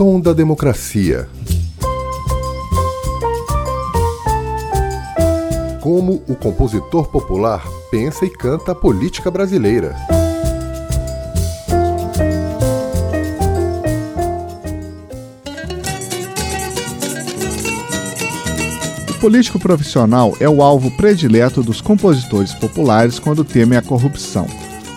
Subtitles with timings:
[0.00, 1.28] Som da Democracia.
[5.82, 9.94] Como o compositor popular pensa e canta a política brasileira.
[19.10, 24.46] O político profissional é o alvo predileto dos compositores populares quando temem a corrupção.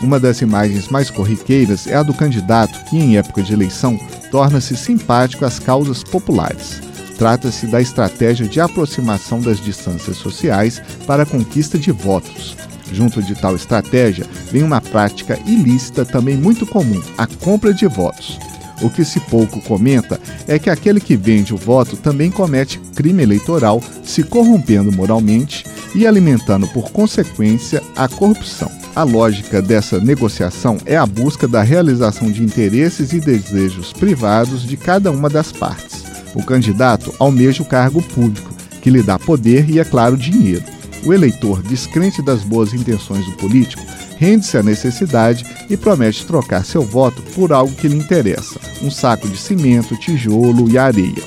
[0.01, 3.99] Uma das imagens mais corriqueiras é a do candidato que, em época de eleição,
[4.33, 6.81] torna-se simpático às causas populares.
[7.19, 12.57] Trata-se da estratégia de aproximação das distâncias sociais para a conquista de votos.
[12.91, 18.39] Junto de tal estratégia vem uma prática ilícita também muito comum, a compra de votos.
[18.81, 23.21] O que se pouco comenta é que aquele que vende o voto também comete crime
[23.21, 25.63] eleitoral, se corrompendo moralmente
[25.93, 28.82] e alimentando por consequência a corrupção.
[28.95, 34.77] A lógica dessa negociação é a busca da realização de interesses e desejos privados de
[34.77, 36.03] cada uma das partes.
[36.35, 40.63] O candidato almeja o cargo público, que lhe dá poder e, é claro, dinheiro.
[41.03, 43.83] O eleitor, descrente das boas intenções do político,
[44.17, 49.27] rende-se à necessidade e promete trocar seu voto por algo que lhe interessa: um saco
[49.27, 51.23] de cimento, tijolo e areia.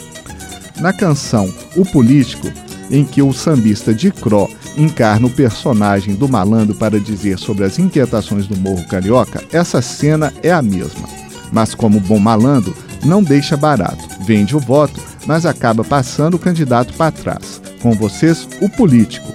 [0.80, 2.46] Na canção O Político,
[2.90, 7.78] em que o sambista de Cro encarna o personagem do malandro para dizer sobre as
[7.78, 11.08] inquietações do morro carioca, essa cena é a mesma.
[11.52, 16.92] Mas como bom malandro, não deixa barato, vende o voto, mas acaba passando o candidato
[16.94, 17.60] para trás.
[17.80, 19.32] Com vocês, o político.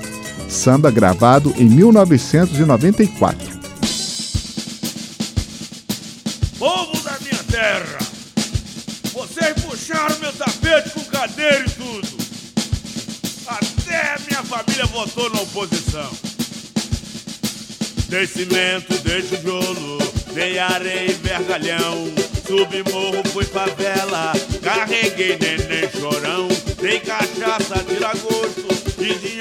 [0.48, 3.60] Samba gravado em 1994.
[6.60, 7.98] Povo da minha terra,
[9.14, 12.21] vocês puxaram meu tapete com cadeira e tudo
[14.28, 16.12] minha família votou na oposição.
[18.08, 19.98] Dei cimento, dei tijolo,
[20.34, 22.14] dei areia e vergalhão.
[22.46, 26.48] Subi morro, fui favela, carreguei neném chorão.
[26.82, 28.68] Dei cachaça, tira gosto
[29.00, 29.41] e dinheiro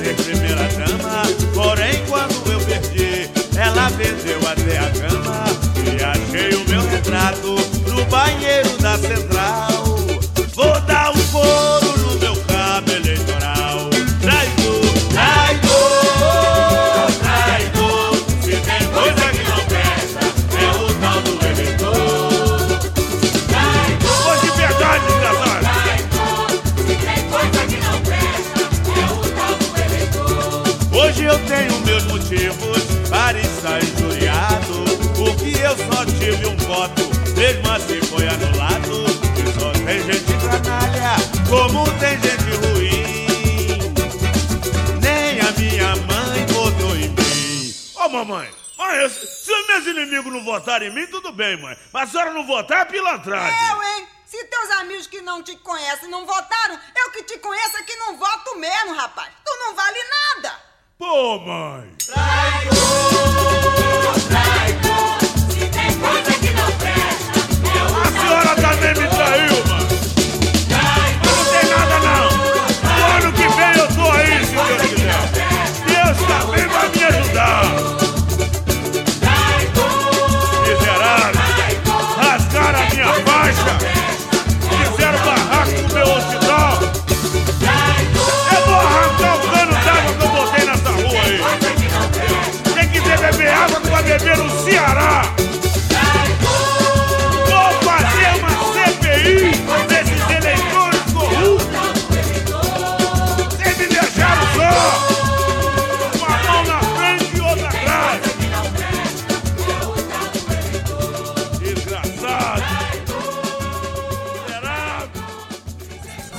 [0.00, 0.49] music remains.
[31.30, 34.84] Eu tenho meus motivos para estar injuriado.
[35.16, 37.02] Porque eu só tive um voto,
[37.36, 39.04] mesmo assim foi anulado.
[39.36, 41.14] E só tem gente canalha,
[41.48, 43.04] como tem gente ruim.
[45.00, 47.74] Nem a minha mãe votou em mim.
[47.94, 51.76] Ô oh, mamãe, mãe, se os meus inimigos não votarem em mim, tudo bem, mãe.
[51.92, 53.70] Mas a senhora não votar, é pilantragem.
[53.70, 54.06] Eu, hein?
[54.30, 57.96] Se teus amigos que não te conhecem não votaram, eu que te conheço é que
[57.96, 59.39] não voto mesmo, rapaz.
[61.02, 63.09] Oh my!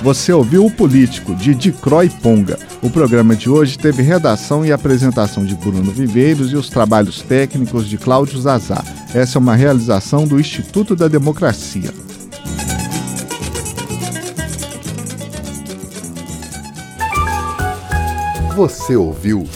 [0.04, 2.58] Você ouviu O Político, de Dicroy Ponga.
[2.82, 7.88] O programa de hoje teve redação e apresentação de Bruno Viveiros e os trabalhos técnicos
[7.88, 8.84] de Cláudio Zazá.
[9.14, 11.94] Essa é uma realização do Instituto da Democracia.
[18.56, 19.48] Você ouviu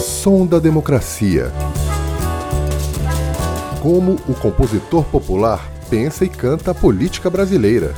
[0.00, 1.52] Som da Democracia.
[3.82, 7.92] Como o compositor popular pensa e canta a política brasileira.